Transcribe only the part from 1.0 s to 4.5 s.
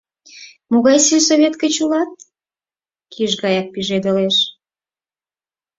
сельсовет гыч улат?— киш гае пижедылеш.